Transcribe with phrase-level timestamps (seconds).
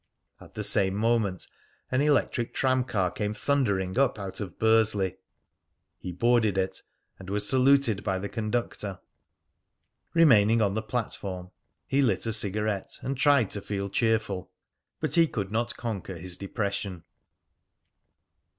[0.39, 1.45] At the same moment
[1.91, 5.17] an electric tram car came thundering up out of Bursley.
[5.99, 6.81] He boarded it,
[7.19, 8.99] and was saluted by the conductor.
[10.15, 11.51] Remaining on the platform,
[11.85, 14.49] he lit a cigarette, and tried to feel cheerful;
[14.99, 17.03] but he could not conquer his depression.